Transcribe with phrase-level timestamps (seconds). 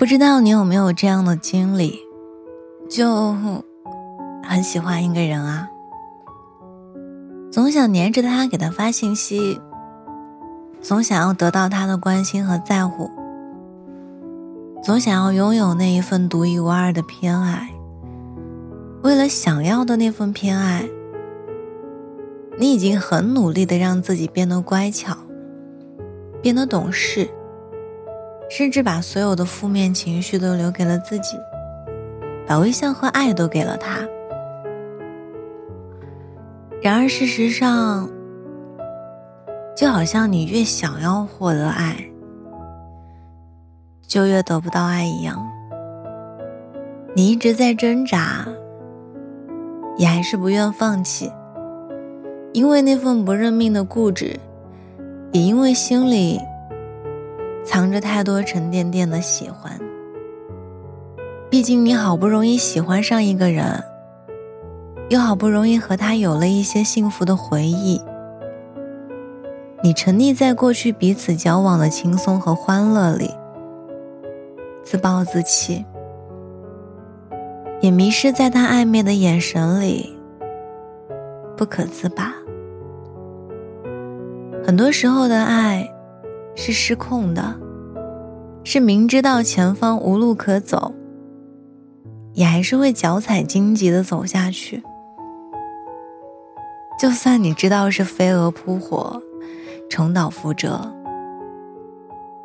[0.00, 2.00] 不知道你有没有这样的经历，
[2.88, 3.34] 就
[4.42, 5.68] 很喜欢一个人啊，
[7.52, 9.60] 总想黏着他，给他发信息，
[10.80, 13.10] 总想要得到他的关心和在乎，
[14.82, 17.68] 总想要拥有那一份独一无二的偏爱。
[19.02, 20.88] 为了想要的那份偏爱，
[22.56, 25.14] 你已经很努力的让自己变得乖巧，
[26.40, 27.28] 变得懂事。
[28.50, 31.38] 甚至把所有的负面情绪都留给了自己，
[32.46, 34.00] 把微笑和爱都给了他。
[36.82, 38.10] 然而事实上，
[39.76, 41.96] 就好像你越想要获得爱，
[44.06, 45.40] 就越得不到爱一样。
[47.14, 48.48] 你一直在挣扎，
[49.96, 51.30] 也还是不愿放弃，
[52.52, 54.40] 因为那份不认命的固执，
[55.30, 56.40] 也因为心里。
[57.70, 59.78] 藏着太多沉甸甸的喜欢。
[61.48, 63.64] 毕竟你好不容易喜欢上一个人，
[65.08, 68.02] 又好不容易和他有了一些幸福的回忆，
[69.84, 73.30] 你沉溺在过去彼此交往的轻松和欢乐里，
[74.82, 75.84] 自暴自弃，
[77.80, 80.18] 也迷失在他暧昧的眼神里，
[81.56, 82.34] 不可自拔。
[84.66, 85.88] 很多时候的爱。
[86.62, 87.58] 是失控的，
[88.64, 90.92] 是明知道前方无路可走，
[92.34, 94.82] 也还是会脚踩荆棘的走下去。
[96.98, 99.22] 就算你知道是飞蛾扑火，
[99.88, 100.78] 重蹈覆辙，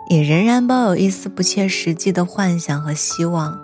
[0.08, 3.60] 也仍然抱有一丝不切实际的幻想和希望。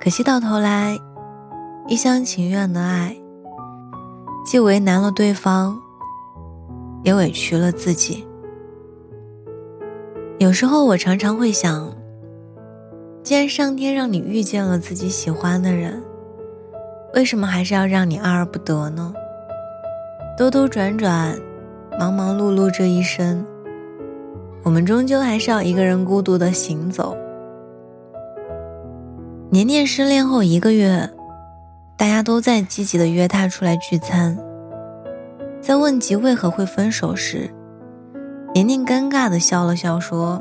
[0.00, 0.98] 可惜到头来，
[1.86, 3.16] 一厢情愿的爱，
[4.44, 5.78] 既为难了对方，
[7.04, 8.26] 也委屈了自己。
[10.38, 11.94] 有时候我常常会想，
[13.22, 16.02] 既然上天让你遇见了自己喜欢的人，
[17.14, 19.14] 为什么还是要让你爱而不得呢？
[20.36, 21.38] 兜兜转转，
[22.00, 23.46] 忙忙碌碌这一生，
[24.64, 27.16] 我们终究还是要一个人孤独的行走。
[29.50, 31.08] 年年失恋后一个月，
[31.96, 34.36] 大家都在积极的约他出来聚餐，
[35.60, 37.48] 在问及为何会分手时。
[38.54, 40.40] 年年尴尬的笑了笑，说：“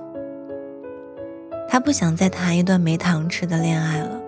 [1.68, 4.22] 他不想再谈一段没糖吃的恋爱了。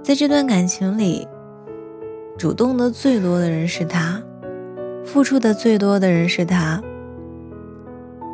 [0.00, 1.26] 在这段感情里，
[2.38, 4.22] 主动的最多的人是他，
[5.04, 6.80] 付出的最多的人是他，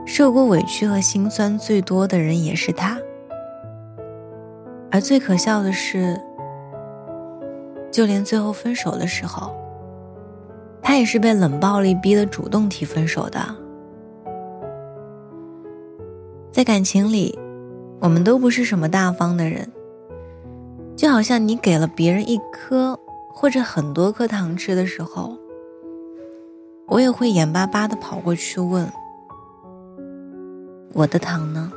[0.04, 2.98] 受过委屈和心酸最多的人也是他。
[4.90, 6.20] 而最可笑的是，
[7.90, 9.58] 就连最后分手的时候。”
[10.90, 13.38] 他也是被冷暴力逼的主动提分手的。
[16.50, 17.38] 在感情里，
[18.00, 19.70] 我们都不是什么大方的人。
[20.96, 22.98] 就好像你给了别人一颗
[23.32, 25.38] 或者很多颗糖吃的时候，
[26.88, 28.92] 我也会眼巴巴的跑过去问
[30.92, 31.70] ：“我的糖呢？”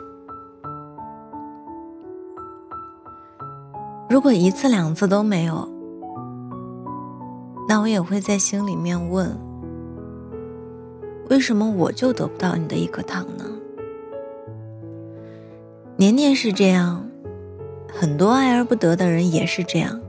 [4.10, 5.70] 如果一次两次都没有，
[7.68, 9.38] 那我也会在心里面问：
[11.30, 13.46] 为什么我就得不到你的一颗糖呢？
[15.96, 17.08] 年年是这样，
[17.92, 20.02] 很多爱而不得的人也是这样，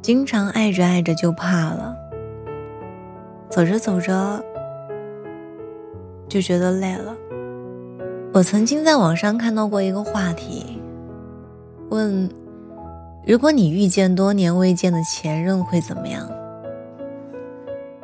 [0.00, 1.96] 经常爱着爱着就怕了，
[3.50, 4.42] 走着走着
[6.28, 7.16] 就觉得累了。
[8.32, 10.80] 我曾经在网上看到过一个话题，
[11.90, 12.30] 问：
[13.26, 16.28] 如果你遇见多年未见的前任会怎么样？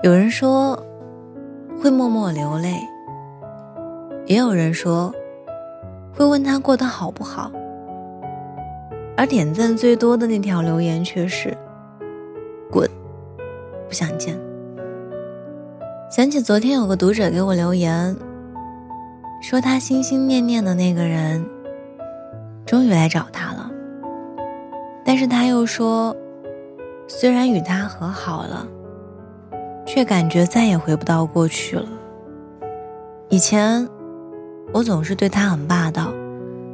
[0.01, 0.81] 有人说
[1.83, 2.73] 会默默流泪，
[4.27, 5.13] 也有人说
[6.15, 7.51] 会问他过得好不好，
[9.17, 11.53] 而点赞最多的那条留言却是
[12.71, 12.89] “滚，
[13.89, 14.39] 不想见”。
[16.09, 18.17] 想起昨天有个读者给我留言，
[19.43, 21.45] 说他心心念念的那个人
[22.65, 23.69] 终于来找他了，
[25.05, 26.15] 但是他又说，
[27.09, 28.65] 虽然与他和好了。
[29.89, 31.89] 却感觉再也回不到过去了。
[33.31, 33.89] 以前，
[34.71, 36.13] 我总是对他很霸道，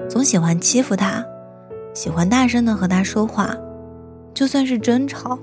[0.09, 1.25] 总喜欢欺负他，
[1.95, 3.55] 喜欢大声的和他说话，
[4.35, 5.39] 就算是争吵，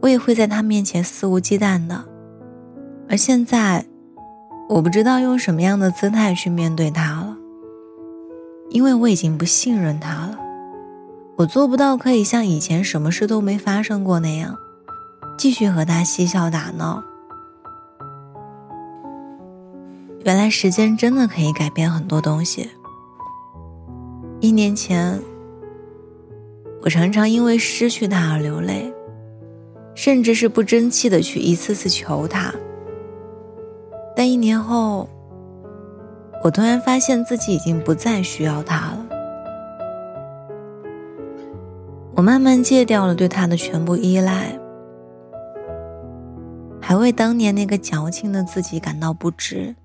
[0.00, 2.04] 我也会在他面前肆无忌惮的。
[3.08, 3.86] 而现在，
[4.68, 7.34] 我不知道用什么样的姿态去面对他了，
[8.68, 10.38] 因为我已经不信任他了，
[11.36, 14.54] 我做不到可以像以前什么事都没发生过那样。
[15.40, 17.02] 继续和他嬉笑打闹。
[20.22, 22.68] 原来时间真的可以改变很多东西，
[24.38, 25.18] 一年前，
[26.82, 28.92] 我常常因为失去他而流泪，
[29.94, 32.52] 甚至是不争气的去一次次求他。
[34.14, 35.08] 但一年后，
[36.44, 39.06] 我突然发现自己已经不再需要他了。
[42.14, 44.59] 我慢慢戒掉了对他的全部依赖，
[46.90, 49.76] 还为当年那个矫情的自己感到不值。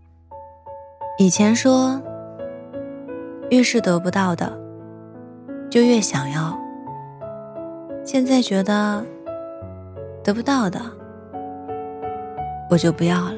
[1.20, 2.02] 以前说。
[3.52, 4.52] 越是得不到的，
[5.70, 6.60] 就越想要。
[8.04, 9.06] 现在觉得
[10.24, 10.82] 得不到的，
[12.72, 13.36] 我就不要了。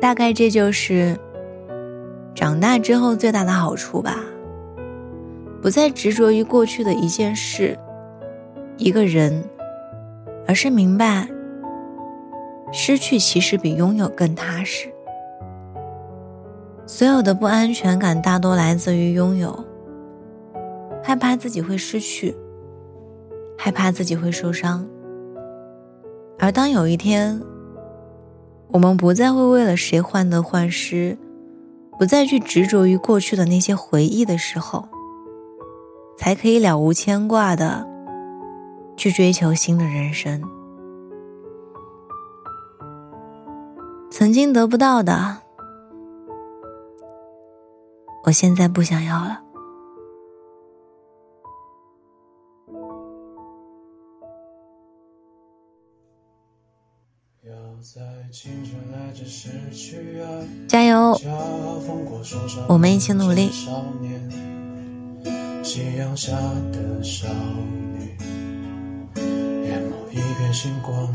[0.00, 1.18] 大概这就是
[2.32, 4.20] 长大之后最大的好处吧。
[5.60, 7.76] 不再执着于过去的一件事、
[8.76, 9.42] 一个人，
[10.46, 11.28] 而是明白，
[12.72, 14.88] 失去其实比拥有更踏实。
[16.86, 19.64] 所有的不安全感大多来自于拥有，
[21.02, 22.36] 害怕自己会失去，
[23.58, 24.86] 害怕自己会受伤。
[26.38, 27.40] 而当有一天，
[28.68, 31.18] 我们不再会为了谁患得患失，
[31.98, 34.86] 不再去执着于过去的那些回忆的时候，
[36.16, 37.84] 才可以了无牵挂的
[38.96, 40.42] 去追求新的人生。
[44.10, 45.42] 曾经得不到的。
[48.24, 49.42] 我现在不想要了。
[60.66, 61.16] 加油！
[62.68, 63.48] 我们一起努力。
[65.62, 66.32] 夕阳下
[66.72, 68.16] 的少女，
[70.56, 71.12] 星光，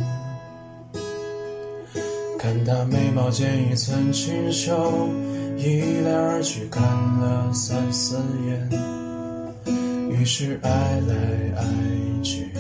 [2.38, 5.10] 看她眉毛间一寸清秀。
[5.58, 8.70] 一来二去看了三四眼，
[10.12, 10.70] 于是爱
[11.08, 11.16] 来
[11.58, 11.64] 爱
[12.22, 12.52] 去，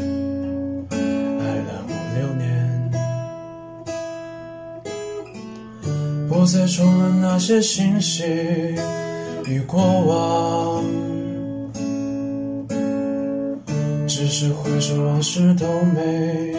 [0.90, 2.92] 爱了五六年，
[6.28, 8.24] 不再重温那些信息
[9.48, 10.84] 与过往，
[14.08, 16.56] 只是回首往事都没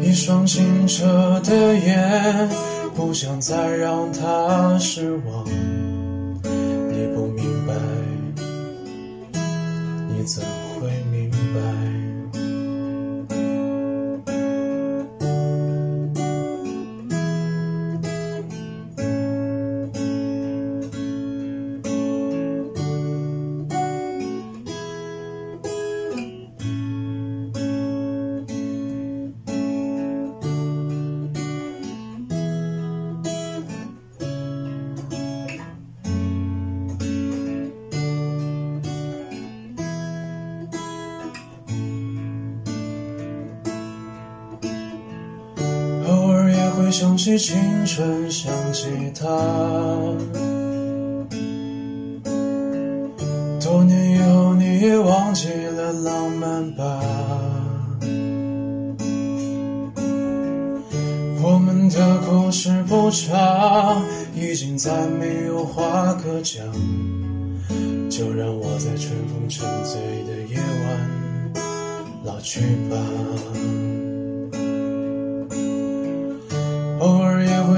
[0.00, 1.04] 一双清澈
[1.44, 2.48] 的眼，
[2.94, 5.44] 不想再让他失望。
[6.90, 7.74] 你不明白，
[10.08, 10.42] 你怎
[46.90, 49.26] 想起青春，想起他。
[53.60, 57.00] 多年以后，你也忘记了浪漫吧？
[61.42, 64.02] 我们的故事不长，
[64.34, 66.64] 已经再没有话可讲。
[68.10, 71.52] 就让我在春风沉醉的夜晚
[72.24, 72.96] 老去吧。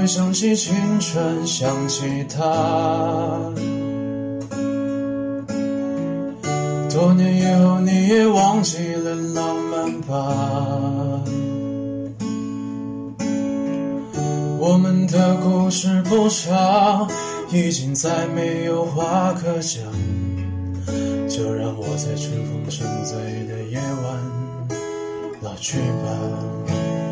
[0.01, 2.41] 会想起青春，想起他。
[6.91, 11.21] 多年以后，你也忘记了浪漫吧？
[14.59, 17.07] 我们的故事不长，
[17.51, 19.83] 已经再没有话可讲。
[21.29, 23.15] 就让我在春风沉醉
[23.47, 24.19] 的夜晚
[25.41, 27.10] 老去吧。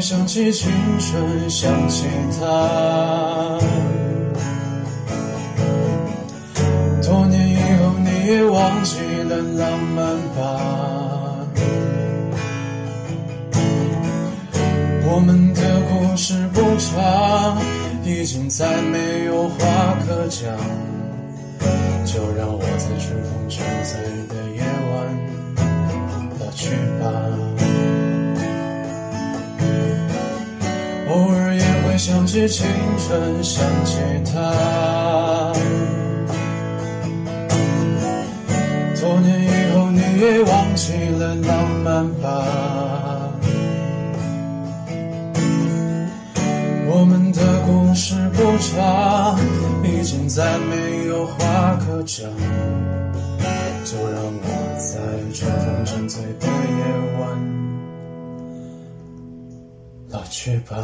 [0.00, 2.06] 想起青春，想起
[2.38, 3.58] 他。
[7.02, 10.36] 多年以后，你也忘记了浪漫吧？
[15.10, 17.58] 我们的故事不长，
[18.04, 19.58] 已经再没有话
[20.06, 20.54] 可讲。
[22.04, 24.94] 就让我在春风沉醉的夜晚
[26.40, 27.47] 老去吧。
[32.30, 32.66] 那些青
[32.98, 33.96] 春，想起
[34.30, 35.50] 他。
[39.00, 43.32] 多年以后，你也忘记了浪漫吧？
[46.90, 49.40] 我们的故事不长，
[49.82, 52.30] 已经再没有话可讲。
[53.86, 55.00] 就让我在
[55.32, 56.84] 春风沉醉的夜
[57.22, 57.26] 晚
[60.10, 60.76] 老去吧。